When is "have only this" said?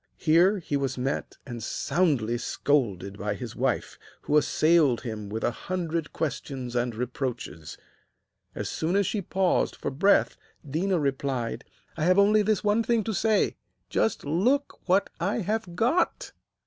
12.05-12.63